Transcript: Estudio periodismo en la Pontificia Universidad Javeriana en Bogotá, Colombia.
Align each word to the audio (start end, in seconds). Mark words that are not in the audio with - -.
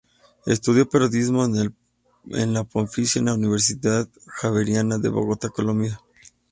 Estudio 0.53 0.87
periodismo 0.93 1.45
en 1.45 2.53
la 2.55 2.63
Pontificia 2.63 3.21
Universidad 3.21 4.09
Javeriana 4.39 4.95
en 4.95 5.01
Bogotá, 5.13 5.49
Colombia. 5.49 6.01